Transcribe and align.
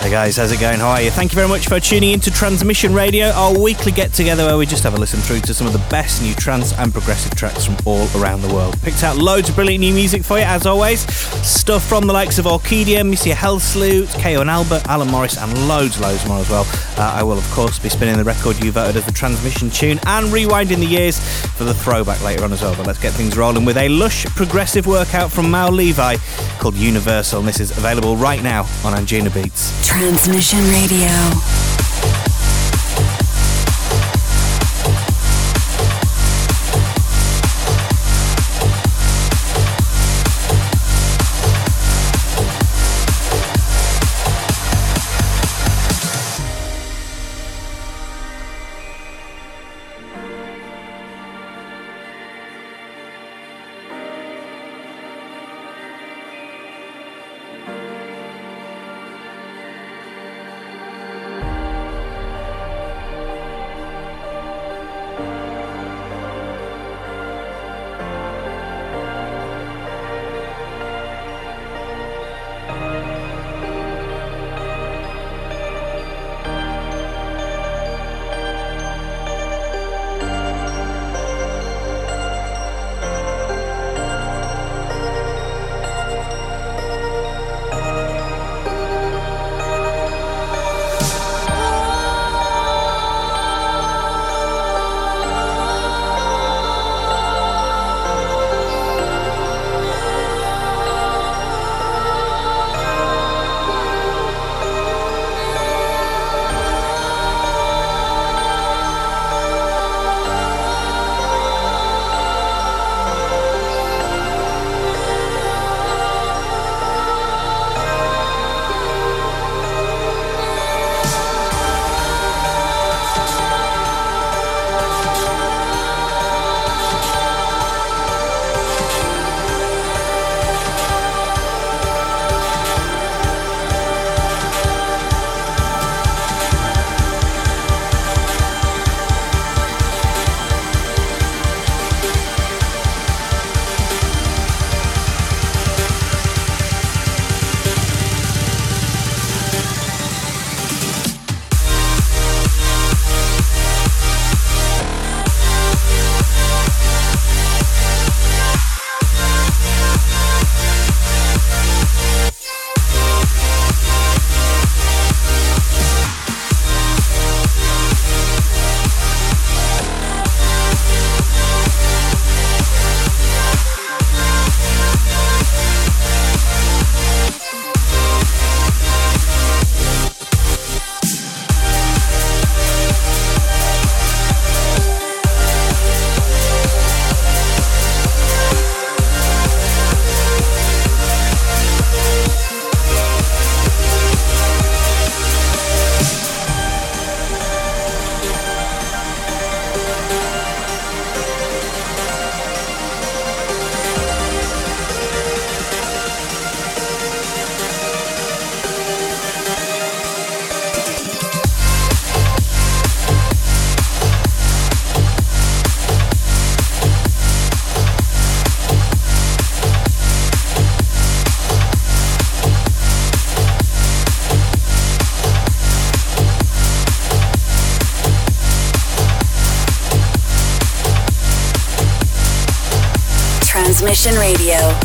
Hey 0.00 0.10
guys, 0.12 0.36
how's 0.36 0.52
it 0.52 0.60
going? 0.60 0.78
How 0.78 0.90
are 0.90 1.02
you? 1.02 1.10
Thank 1.10 1.32
you 1.32 1.36
very 1.36 1.48
much 1.48 1.66
for 1.66 1.80
tuning 1.80 2.12
into 2.12 2.30
Transmission 2.30 2.94
Radio, 2.94 3.30
our 3.30 3.58
weekly 3.58 3.90
get 3.90 4.12
together 4.12 4.44
where 4.44 4.56
we 4.56 4.64
just 4.64 4.84
have 4.84 4.94
a 4.94 4.96
listen 4.96 5.18
through 5.18 5.40
to 5.40 5.54
some 5.54 5.66
of 5.66 5.72
the 5.72 5.84
best 5.90 6.22
new 6.22 6.32
trance 6.34 6.72
and 6.74 6.92
progressive 6.92 7.34
tracks 7.34 7.64
from 7.64 7.76
all 7.84 8.06
around 8.14 8.42
the 8.42 8.54
world. 8.54 8.80
Picked 8.82 9.02
out 9.02 9.16
loads 9.16 9.48
of 9.48 9.56
brilliant 9.56 9.80
new 9.80 9.92
music 9.92 10.22
for 10.22 10.38
you, 10.38 10.44
as 10.44 10.64
always. 10.64 11.00
Stuff 11.44 11.84
from 11.88 12.06
the 12.06 12.12
likes 12.12 12.38
of 12.38 12.44
Orchideum, 12.44 13.10
Missy 13.10 13.30
Hellslute, 13.30 14.06
KO 14.22 14.42
and 14.42 14.50
Albert, 14.50 14.86
Alan 14.86 15.08
Morris, 15.10 15.38
and 15.38 15.66
loads, 15.66 15.98
loads 15.98 16.24
more 16.28 16.38
as 16.38 16.50
well. 16.50 16.66
Uh, 16.96 17.12
I 17.16 17.24
will, 17.24 17.38
of 17.38 17.50
course, 17.50 17.80
be 17.80 17.88
spinning 17.88 18.16
the 18.16 18.24
record 18.24 18.62
you 18.62 18.70
voted 18.70 18.96
as 18.96 19.06
the 19.06 19.12
transmission 19.12 19.70
tune 19.70 19.98
and 20.06 20.26
rewinding 20.28 20.78
the 20.78 20.86
years 20.86 21.18
for 21.56 21.64
the 21.64 21.74
throwback 21.74 22.22
later 22.22 22.44
on 22.44 22.52
as 22.52 22.62
well. 22.62 22.76
But 22.76 22.86
let's 22.86 23.00
get 23.00 23.12
things 23.12 23.36
rolling 23.36 23.64
with 23.64 23.76
a 23.78 23.88
lush 23.88 24.24
progressive 24.36 24.86
workout 24.86 25.32
from 25.32 25.50
Mal 25.50 25.72
Levi 25.72 26.16
called 26.60 26.76
Universal, 26.76 27.40
and 27.40 27.48
this 27.48 27.58
is 27.58 27.76
available 27.76 28.16
right 28.16 28.42
now 28.42 28.60
on 28.84 28.92
Anjunabeats. 28.92 29.85
Transmission 29.86 30.58
Radio. 30.72 31.65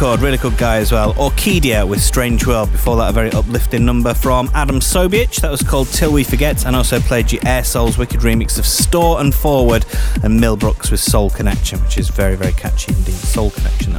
really 0.00 0.36
good 0.36 0.56
guy 0.58 0.76
as 0.76 0.92
well. 0.92 1.14
Orkidea 1.14 1.88
with 1.88 2.02
Strange 2.02 2.46
World. 2.46 2.70
Before 2.70 2.96
that, 2.96 3.10
a 3.10 3.12
very 3.12 3.32
uplifting 3.32 3.84
number 3.84 4.12
from 4.14 4.50
Adam 4.54 4.78
Sobiech. 4.78 5.40
That 5.40 5.50
was 5.50 5.62
called 5.62 5.88
Till 5.88 6.12
We 6.12 6.22
Forget. 6.22 6.66
And 6.66 6.76
also 6.76 7.00
played 7.00 7.32
you 7.32 7.38
Air 7.46 7.64
Soul's 7.64 7.96
wicked 7.96 8.20
remix 8.20 8.58
of 8.58 8.66
Store 8.66 9.20
and 9.20 9.34
Forward 9.34 9.86
and 10.22 10.38
Millbrooks 10.38 10.90
with 10.90 11.00
Soul 11.00 11.30
Connection, 11.30 11.82
which 11.82 11.98
is 11.98 12.08
very, 12.08 12.36
very 12.36 12.52
catchy 12.52 12.92
indeed. 12.92 13.14
Soul 13.14 13.50
Connection. 13.50 13.95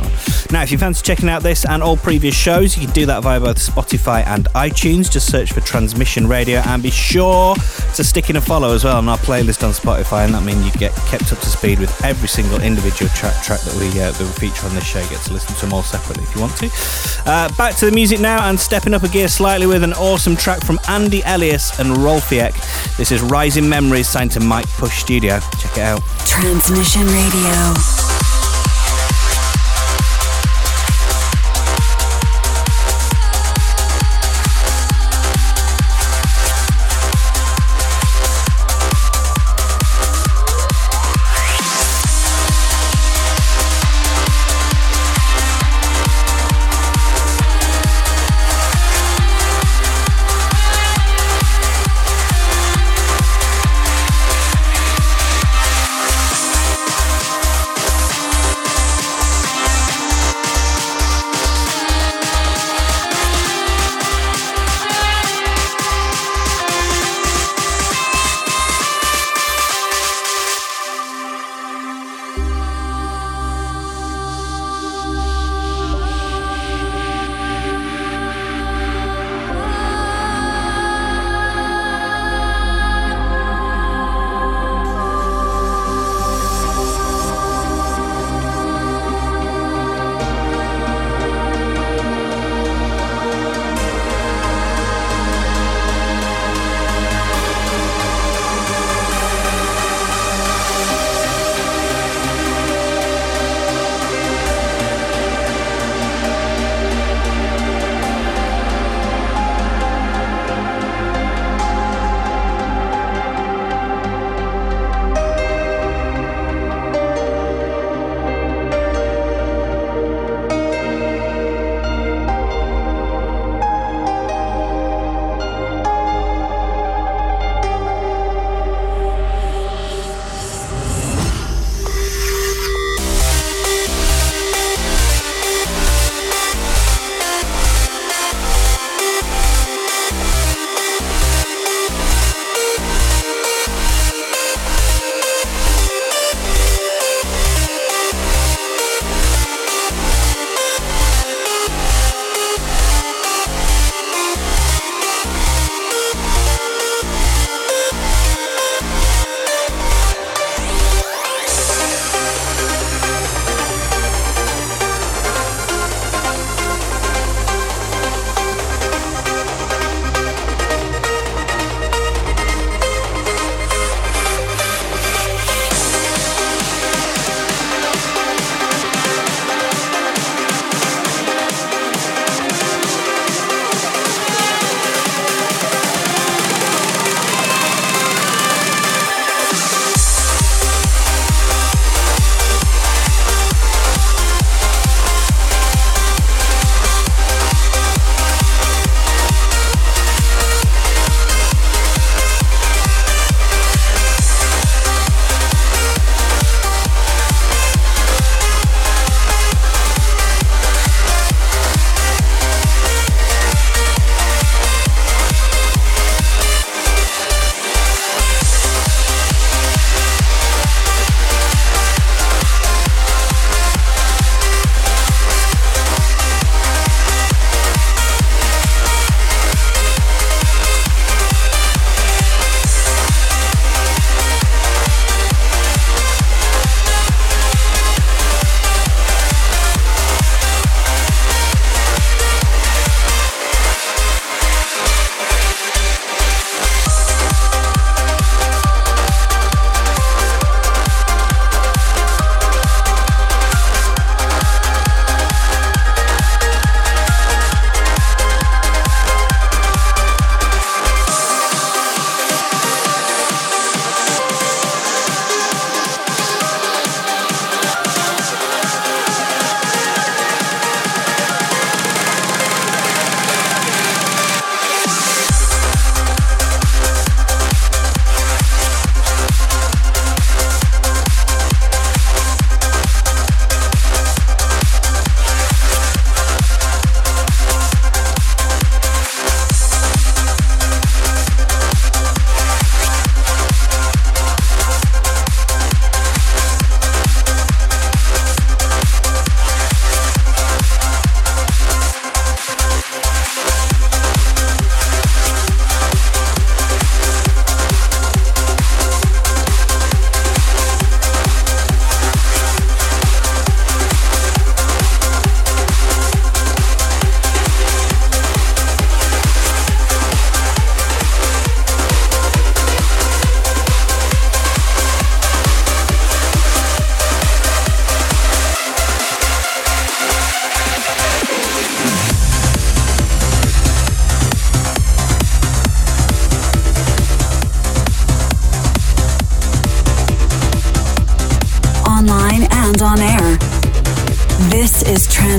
Now, 0.50 0.64
if 0.64 0.72
you 0.72 0.78
fancy 0.78 1.04
checking 1.04 1.28
out 1.28 1.44
this 1.44 1.66
and 1.66 1.84
all 1.84 1.98
previous 1.98 2.34
shows, 2.34 2.78
you 2.78 2.86
can 2.86 2.94
do 2.94 3.06
that 3.08 3.22
via 3.22 3.40
both 3.40 3.58
Spotify 3.58 4.26
and 4.26 4.46
iTunes. 4.56 5.12
Just 5.12 5.30
search 5.30 5.52
for 5.52 5.60
Transmission 5.60 6.26
Radio 6.28 6.60
and 6.60 6.82
be 6.82 6.90
sure 6.90 7.56
to 7.96 8.04
stick 8.04 8.30
in 8.30 8.38
a 8.38 8.42
follow 8.42 8.74
as 8.74 8.84
well 8.84 8.98
on 8.98 9.10
our 9.10 9.18
playlist 9.18 9.64
on 9.64 9.74
Spotify. 9.74 10.26
And 10.26 10.34
that 10.34 10.44
means 10.44 10.66
you 10.66 10.72
get 10.74 10.94
kept 11.08 11.34
up 11.34 11.40
to 11.40 11.50
speed 11.50 11.80
with 11.80 12.04
every 12.04 12.30
single 12.30 12.62
individual 12.62 13.10
track 13.12 13.44
track 13.44 13.60
that 13.62 13.76
we 13.76 13.88
uh, 14.00 14.12
that 14.12 14.20
we 14.20 14.48
feature 14.48 14.66
on 14.66 14.74
this 14.74 14.86
show. 14.86 15.02
You 15.02 15.10
get 15.10 15.22
to 15.24 15.34
listen 15.34 15.54
to 15.56 15.62
them 15.62 15.74
all 15.74 15.84
separately 15.84 16.24
if 16.24 16.34
you 16.34 16.42
want 16.42 16.56
to. 16.58 16.70
Uh, 17.26 17.50
back 17.58 17.76
to 17.78 17.86
the 17.86 17.92
music 17.92 18.20
now 18.20 18.48
and 18.50 18.58
stepping 18.60 18.94
up 18.94 19.04
a 19.04 19.10
gear 19.10 19.28
slightly 19.28 19.68
with 19.68 19.84
an 19.84 19.94
awesome 19.94 20.36
track 20.36 20.64
from 20.64 20.80
Andy 20.88 21.22
Elias 21.26 21.78
and 21.80 21.90
Rolfiek. 21.98 22.54
This 22.96 23.12
is 23.12 23.22
Rising 23.22 23.68
Memories 23.68 24.08
signed 24.08 24.32
to 24.32 24.40
Mike 24.40 24.68
Push 24.78 24.98
Studio. 25.00 25.40
Check 25.60 25.78
it 25.78 25.84
out. 25.84 26.02
Transmission 26.26 27.06
Radio. 27.06 28.07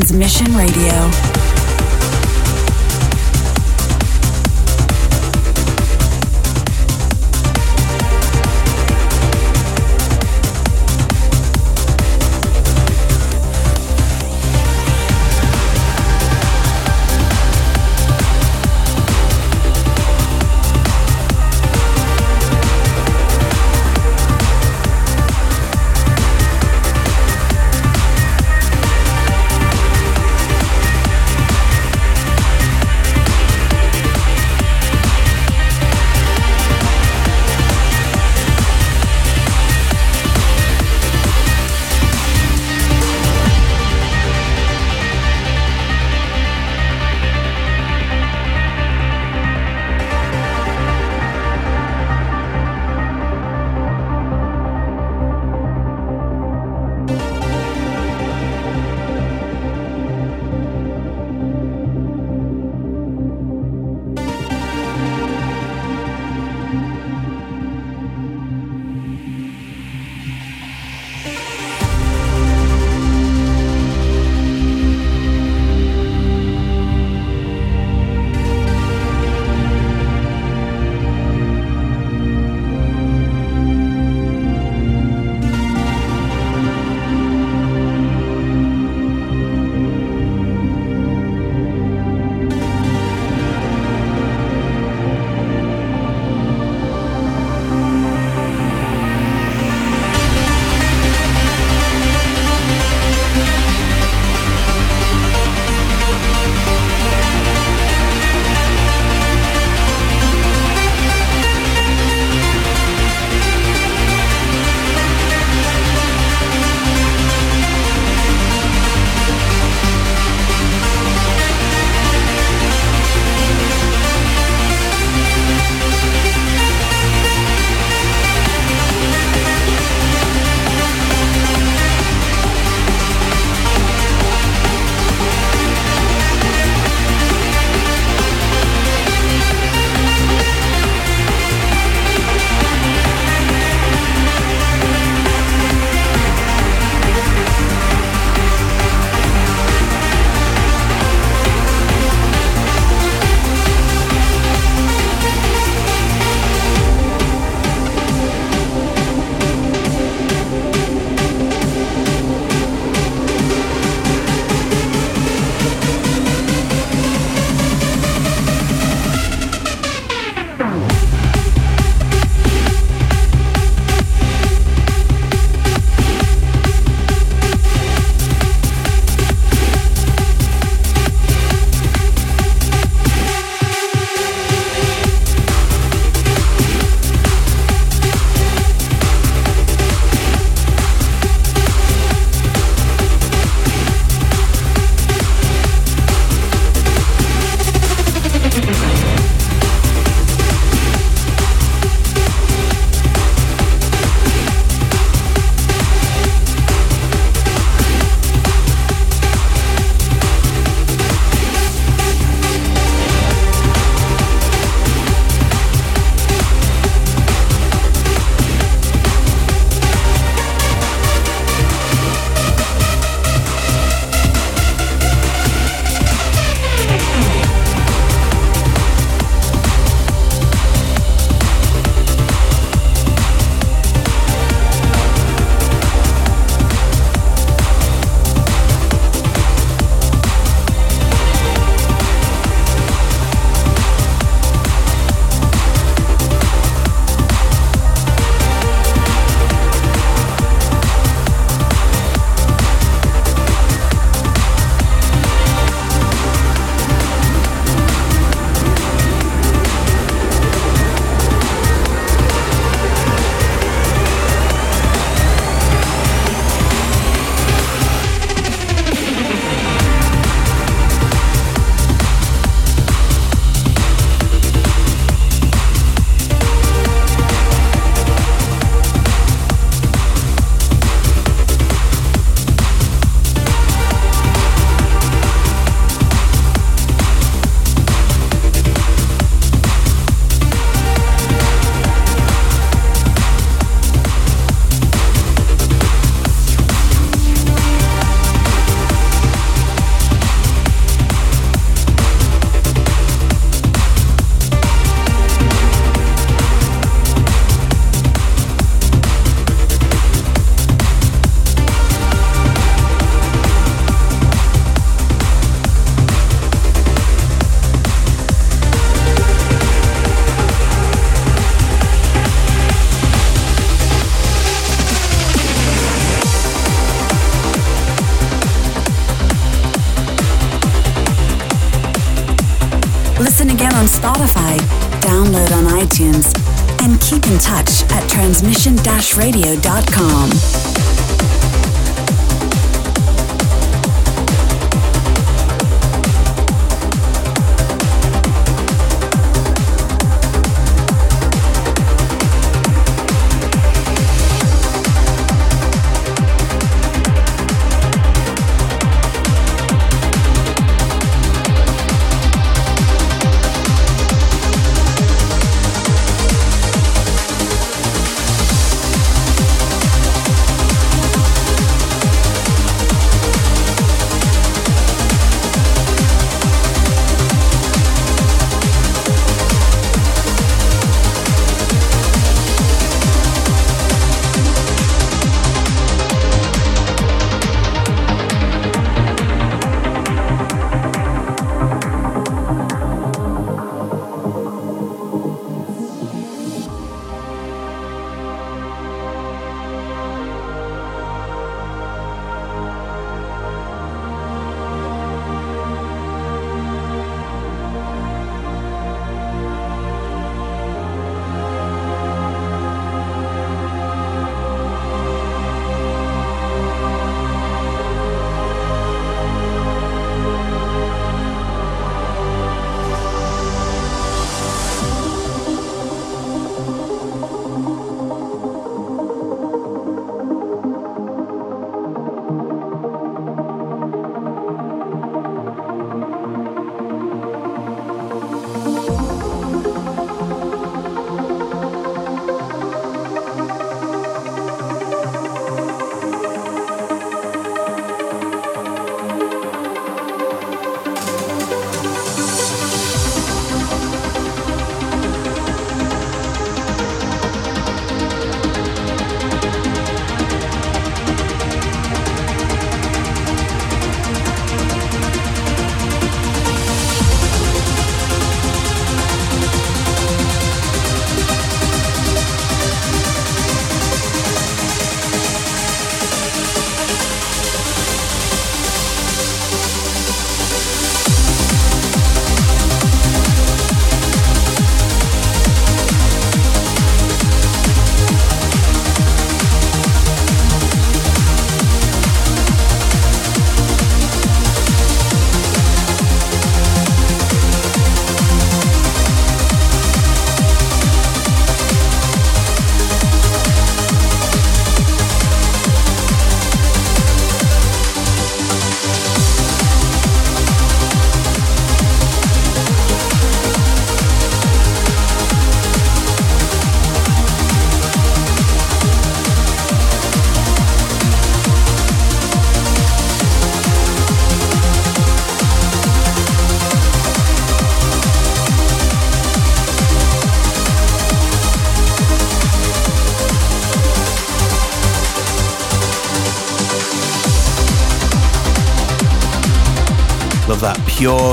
Transmission 0.09 0.57
Radio. 0.57 0.88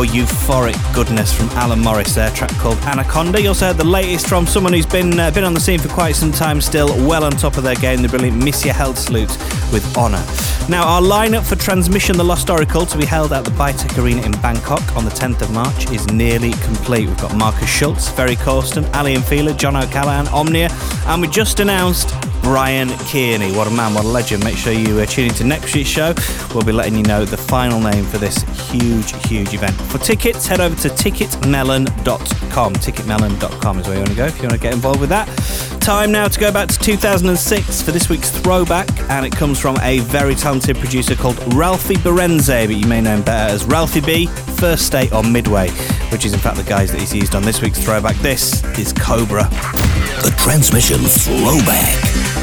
Pure 0.05 0.25
euphoric 0.25 0.93
goodness 0.93 1.33
from 1.33 1.49
Alan 1.51 1.79
Morris, 1.79 2.15
their 2.15 2.29
track 2.31 2.51
called 2.57 2.77
Anaconda. 2.79 3.41
You 3.41 3.49
also 3.49 3.67
heard 3.67 3.77
the 3.77 3.85
latest 3.85 4.27
from 4.27 4.45
someone 4.45 4.73
who's 4.73 4.85
been 4.85 5.19
uh, 5.19 5.31
been 5.31 5.43
on 5.43 5.53
the 5.53 5.59
scene 5.59 5.79
for 5.79 5.87
quite 5.89 6.15
some 6.15 6.31
time, 6.31 6.61
still 6.61 6.87
well 7.07 7.23
on 7.23 7.31
top 7.31 7.57
of 7.57 7.63
their 7.63 7.75
game, 7.75 8.01
the 8.01 8.09
brilliant 8.09 8.41
Misja 8.41 8.71
Helsloot 8.71 9.29
with 9.71 9.97
Honour. 9.97 10.23
Now, 10.69 10.85
our 10.87 11.01
lineup 11.01 11.43
for 11.43 11.55
Transmission 11.55 12.17
The 12.17 12.23
Lost 12.23 12.49
Oracle 12.49 12.85
to 12.87 12.97
be 12.97 13.05
held 13.05 13.33
at 13.33 13.45
the 13.45 13.51
BITEC 13.51 14.01
Arena 14.01 14.21
in 14.23 14.31
Bangkok 14.41 14.95
on 14.95 15.05
the 15.05 15.11
10th 15.11 15.41
of 15.41 15.51
March 15.51 15.91
is 15.91 16.07
nearly 16.07 16.51
complete. 16.63 17.07
We've 17.07 17.21
got 17.21 17.35
Markus 17.35 17.69
Schulz, 17.69 18.09
Ferry 18.09 18.35
Corsten, 18.35 18.91
Aly 18.95 19.15
and 19.15 19.23
Fila, 19.23 19.53
John 19.53 19.75
O'Callaghan, 19.75 20.27
Omnia, 20.27 20.69
and 21.07 21.21
we 21.21 21.27
just 21.27 21.59
announced 21.59 22.09
Bryan 22.45 22.89
Kearney. 23.09 23.51
What 23.53 23.65
a 23.65 23.71
man, 23.71 23.95
what 23.95 24.05
a 24.05 24.07
legend. 24.07 24.43
Make 24.43 24.55
sure 24.55 24.71
you 24.71 24.99
uh, 24.99 25.07
tune 25.07 25.29
into 25.29 25.43
next 25.43 25.73
week's 25.73 25.89
show. 25.89 26.13
We'll 26.53 26.63
be 26.63 26.71
letting 26.71 26.95
you 26.95 27.01
know 27.01 27.25
the 27.25 27.37
final 27.37 27.79
name 27.79 28.05
for 28.05 28.19
this 28.19 28.37
huge, 28.69 29.15
huge 29.25 29.55
event. 29.55 29.73
For 29.89 29.97
tickets, 29.97 30.45
head 30.45 30.59
over 30.59 30.75
to 30.83 30.89
ticketmelon.com. 30.89 32.73
Ticketmelon.com 32.75 33.79
is 33.79 33.87
where 33.87 33.95
you 33.95 34.01
want 34.01 34.09
to 34.11 34.15
go 34.15 34.25
if 34.27 34.35
you 34.37 34.43
want 34.43 34.53
to 34.53 34.59
get 34.59 34.75
involved 34.75 34.99
with 34.99 35.09
that. 35.09 35.27
Time 35.81 36.11
now 36.11 36.27
to 36.27 36.39
go 36.39 36.51
back 36.51 36.69
to 36.69 36.77
2006 36.77 37.81
for 37.81 37.91
this 37.91 38.09
week's 38.09 38.29
throwback, 38.29 38.87
and 39.09 39.25
it 39.25 39.31
comes 39.31 39.59
from 39.59 39.75
a 39.81 39.99
very 40.01 40.35
talented 40.35 40.77
producer 40.77 41.15
called 41.15 41.39
Ralphie 41.55 41.95
Barendse, 41.95 42.67
but 42.67 42.75
you 42.75 42.85
may 42.85 43.01
know 43.01 43.15
him 43.15 43.23
better 43.23 43.53
as 43.53 43.65
Ralphie 43.65 44.01
B, 44.01 44.27
First 44.27 44.85
State 44.85 45.13
or 45.13 45.23
Midway, 45.23 45.71
which 46.11 46.25
is 46.25 46.33
in 46.33 46.39
fact 46.39 46.57
the 46.57 46.63
guys 46.63 46.91
that 46.91 46.99
he's 46.99 47.13
used 47.13 47.33
on 47.33 47.41
this 47.41 47.59
week's 47.59 47.83
throwback. 47.83 48.15
This 48.17 48.63
is 48.77 48.93
Cobra. 48.93 49.49
The 50.21 50.33
transmission 50.37 50.99
throwback. 51.01 52.34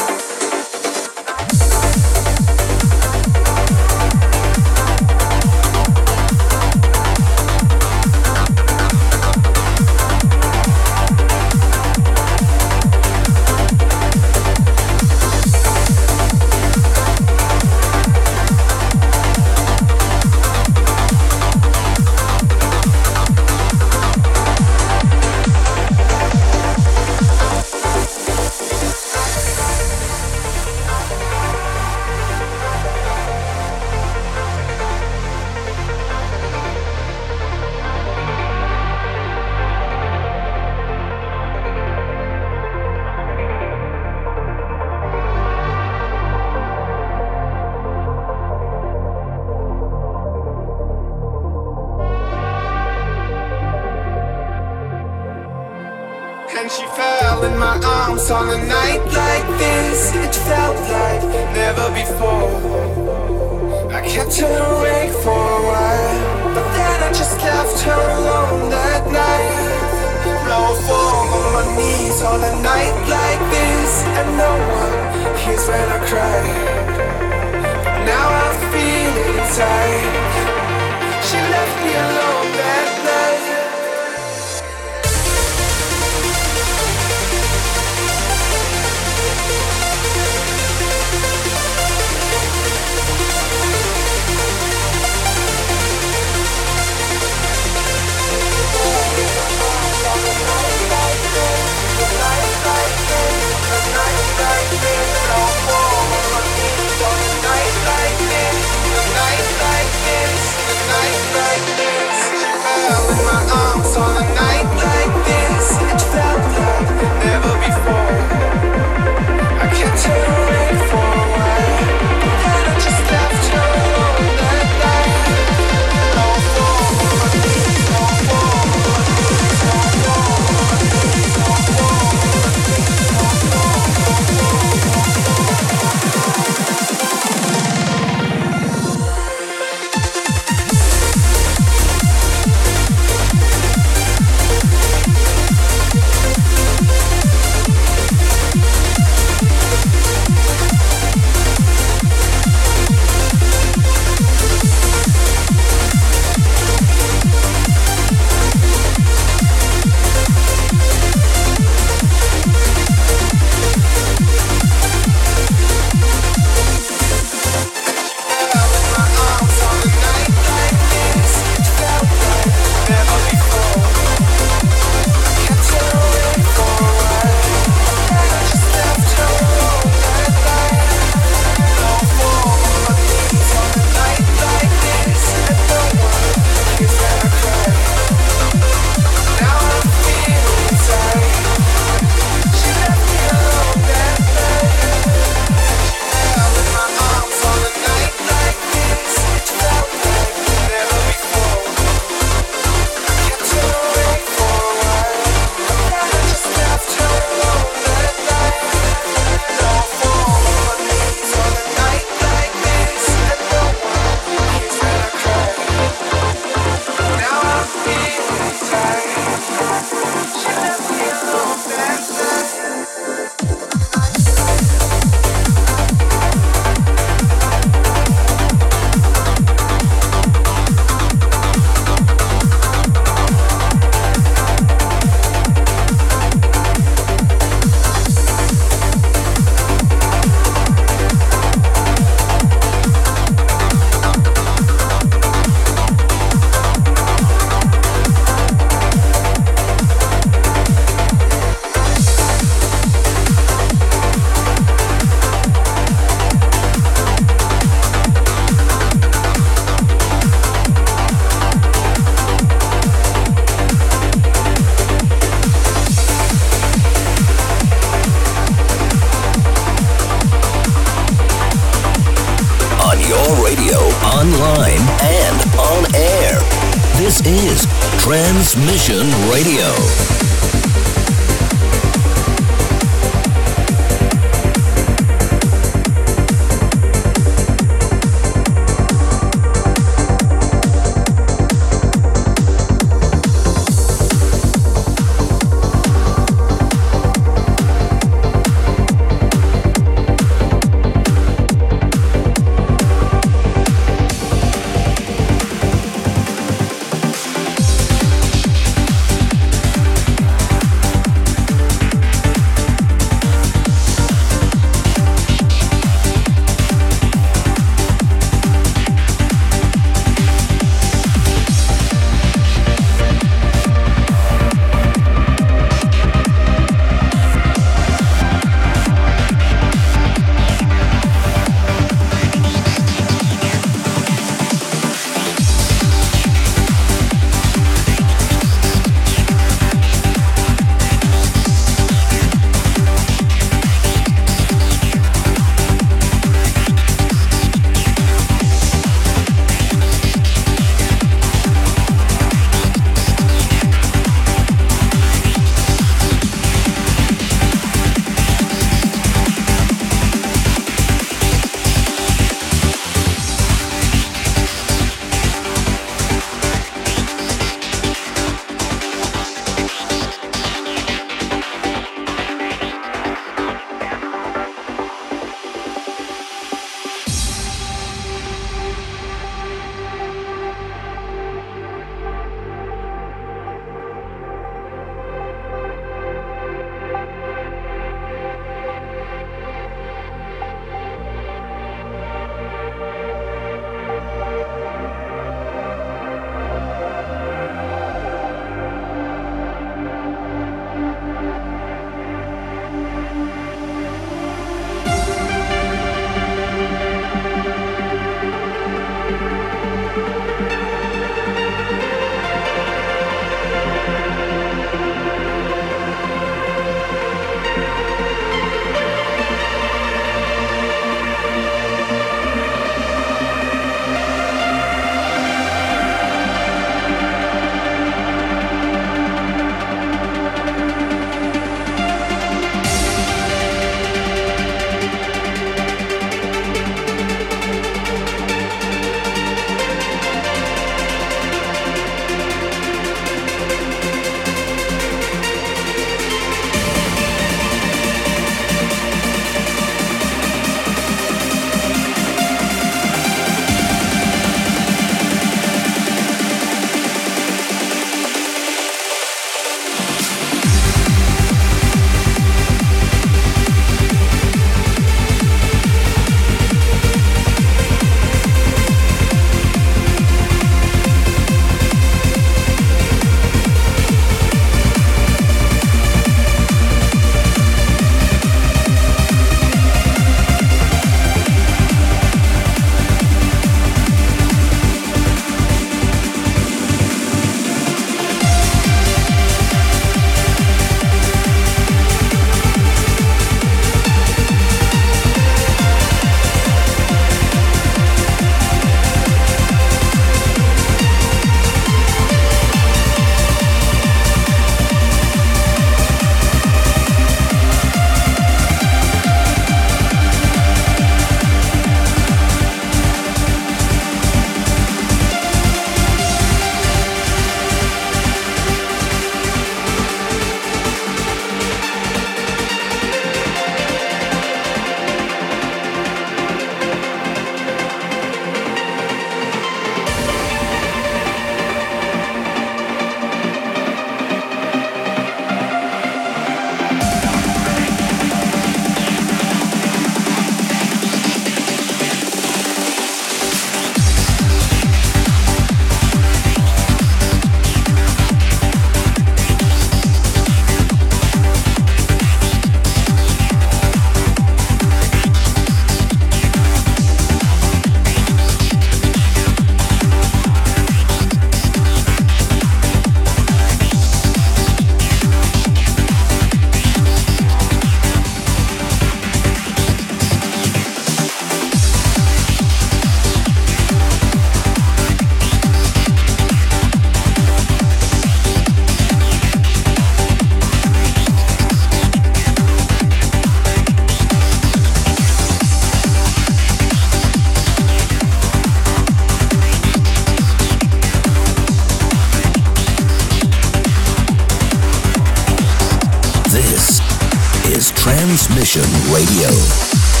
Transmission 598.01 598.65
Radio. 598.91 600.00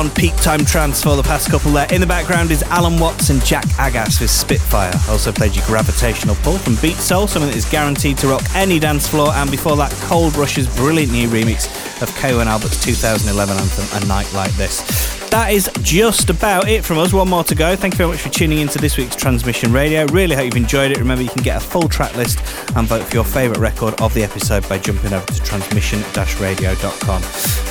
On 0.00 0.08
peak 0.08 0.34
time 0.36 0.64
trance 0.64 1.02
for 1.02 1.14
the 1.14 1.22
past 1.22 1.50
couple 1.50 1.72
there. 1.72 1.86
In 1.92 2.00
the 2.00 2.06
background 2.06 2.50
is 2.50 2.62
Allen 2.62 2.98
Watts 2.98 3.28
and 3.28 3.44
Jak 3.44 3.66
Aggas 3.76 4.18
with 4.18 4.30
Spitfire. 4.30 4.94
Also 5.10 5.30
played 5.30 5.54
you 5.54 5.60
Gravitational 5.66 6.36
Pull 6.36 6.56
from 6.56 6.72
Beatsole, 6.76 7.28
something 7.28 7.50
that 7.50 7.54
is 7.54 7.66
guaranteed 7.66 8.16
to 8.16 8.28
rock 8.28 8.42
any 8.54 8.78
dance 8.78 9.06
floor. 9.06 9.30
And 9.34 9.50
before 9.50 9.76
that, 9.76 9.92
Cold 10.08 10.36
Rush's 10.36 10.74
brilliant 10.74 11.12
new 11.12 11.28
remix 11.28 11.66
of 12.00 12.08
Kyau 12.12 12.40
and 12.40 12.48
Albert's 12.48 12.82
2011 12.82 13.58
anthem, 13.58 14.02
A 14.02 14.06
Night 14.06 14.32
Like 14.32 14.52
This. 14.52 15.09
That 15.30 15.52
is 15.52 15.70
just 15.82 16.28
about 16.28 16.68
it 16.68 16.84
from 16.84 16.98
us. 16.98 17.12
One 17.12 17.28
more 17.28 17.44
to 17.44 17.54
go. 17.54 17.76
Thank 17.76 17.94
you 17.94 17.98
very 17.98 18.10
much 18.10 18.20
for 18.20 18.30
tuning 18.30 18.58
into 18.58 18.78
this 18.78 18.96
week's 18.96 19.14
Transmission 19.14 19.72
Radio. 19.72 20.04
Really 20.06 20.34
hope 20.34 20.46
you've 20.46 20.56
enjoyed 20.56 20.90
it. 20.90 20.98
Remember, 20.98 21.22
you 21.22 21.28
can 21.28 21.44
get 21.44 21.56
a 21.56 21.64
full 21.64 21.88
track 21.88 22.16
list 22.16 22.40
and 22.74 22.88
vote 22.88 23.04
for 23.04 23.14
your 23.14 23.24
favourite 23.24 23.60
record 23.60 24.00
of 24.00 24.12
the 24.12 24.24
episode 24.24 24.68
by 24.68 24.76
jumping 24.78 25.12
over 25.12 25.24
to 25.26 25.40
transmission-radio.com. 25.42 27.22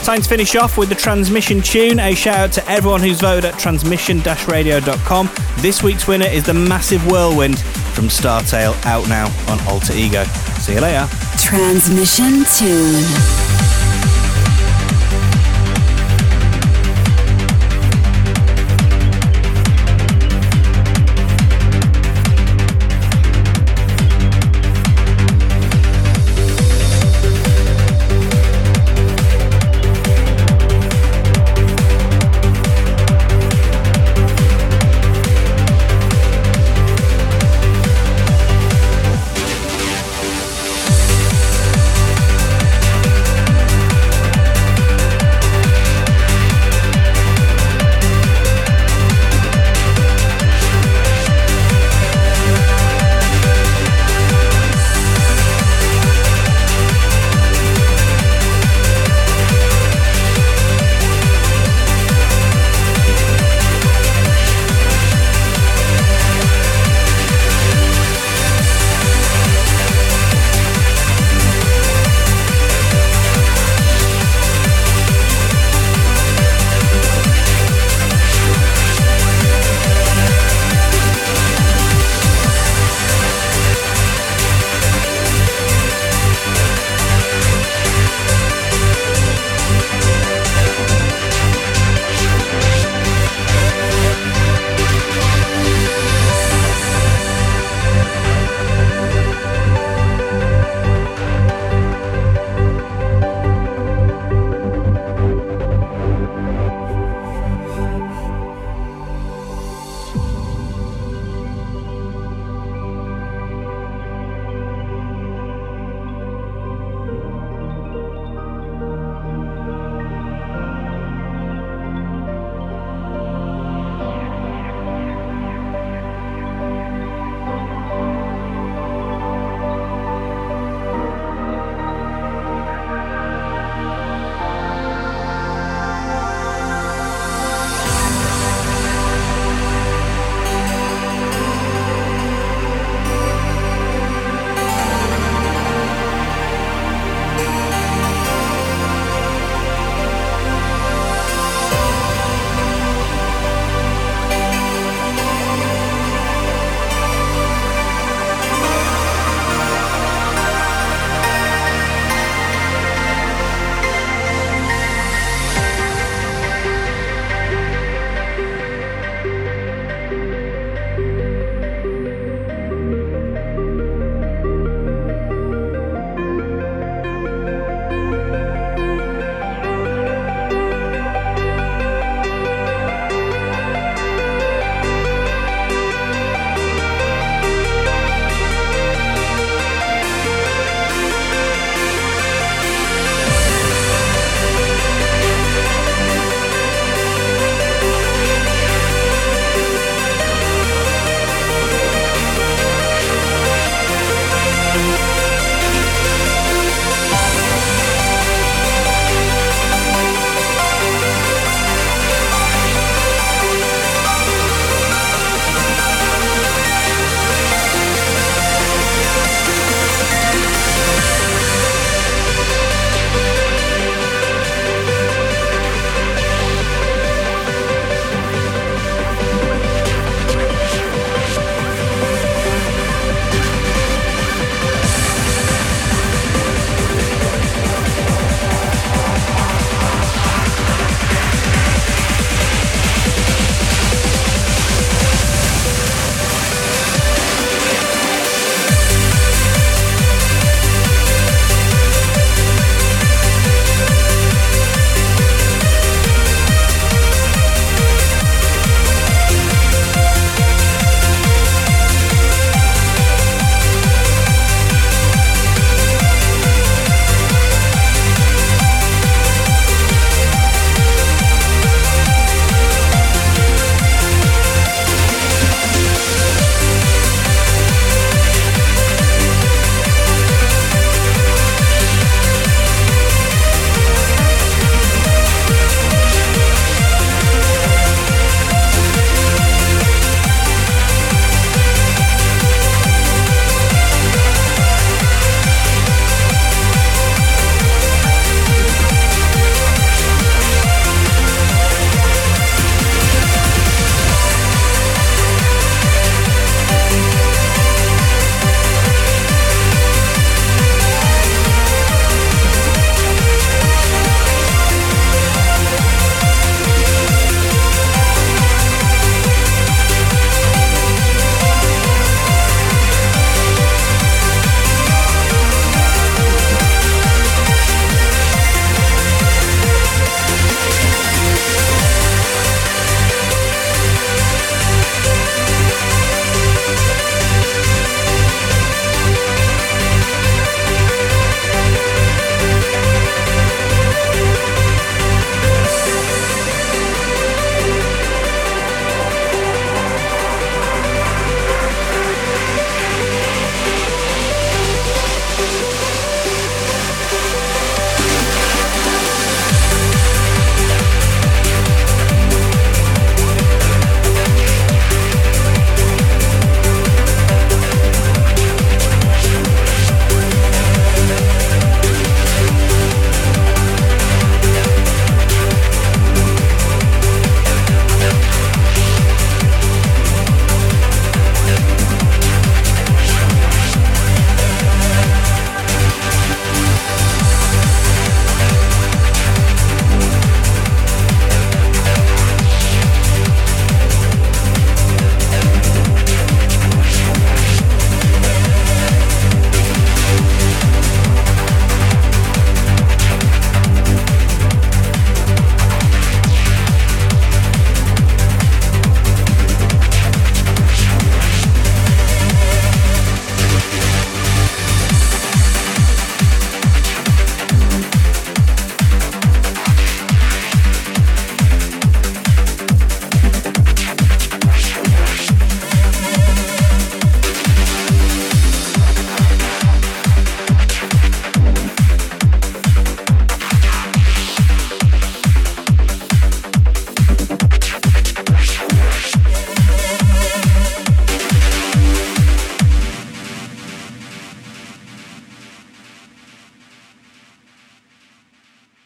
Time 0.04 0.22
to 0.22 0.30
finish 0.30 0.56
off 0.56 0.78
with 0.78 0.88
the 0.88 0.96
transmission 0.96 1.62
tune. 1.62 2.00
A 2.00 2.16
shout 2.16 2.38
out 2.38 2.52
to 2.54 2.70
everyone 2.70 3.02
who's 3.02 3.20
voted 3.20 3.44
at 3.44 3.60
transmission-radio.com. 3.60 5.30
This 5.58 5.84
week's 5.84 6.08
winner 6.08 6.28
is 6.28 6.46
the 6.46 6.54
massive 6.54 7.06
whirlwind 7.08 7.60
from 7.60 8.06
Startale 8.06 8.74
out 8.86 9.08
now 9.10 9.26
on 9.50 9.60
Alter 9.68 9.94
Ego. 9.94 10.24
See 10.60 10.76
you 10.76 10.80
later. 10.80 11.10
Transmission 11.38 12.46
tune. 12.58 13.69